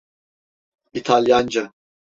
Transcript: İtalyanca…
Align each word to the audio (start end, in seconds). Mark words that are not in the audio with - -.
İtalyanca… 0.93 1.71